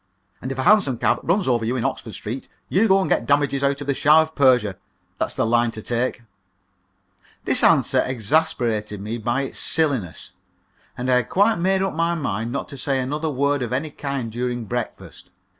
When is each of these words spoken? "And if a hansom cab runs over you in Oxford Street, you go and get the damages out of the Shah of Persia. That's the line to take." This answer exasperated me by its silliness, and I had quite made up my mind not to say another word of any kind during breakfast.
"And 0.41 0.51
if 0.51 0.57
a 0.57 0.63
hansom 0.63 0.97
cab 0.97 1.19
runs 1.21 1.47
over 1.47 1.63
you 1.63 1.75
in 1.75 1.85
Oxford 1.85 2.15
Street, 2.15 2.49
you 2.69 2.87
go 2.87 3.01
and 3.01 3.07
get 3.07 3.19
the 3.27 3.27
damages 3.27 3.63
out 3.63 3.81
of 3.81 3.85
the 3.85 3.93
Shah 3.93 4.23
of 4.23 4.33
Persia. 4.33 4.75
That's 5.19 5.35
the 5.35 5.45
line 5.45 5.69
to 5.73 5.83
take." 5.83 6.23
This 7.45 7.63
answer 7.63 8.01
exasperated 8.03 8.99
me 8.99 9.19
by 9.19 9.43
its 9.43 9.59
silliness, 9.59 10.31
and 10.97 11.07
I 11.07 11.17
had 11.17 11.29
quite 11.29 11.59
made 11.59 11.83
up 11.83 11.93
my 11.93 12.15
mind 12.15 12.51
not 12.51 12.67
to 12.69 12.79
say 12.79 12.99
another 12.99 13.29
word 13.29 13.61
of 13.61 13.71
any 13.71 13.91
kind 13.91 14.31
during 14.31 14.65
breakfast. 14.65 15.29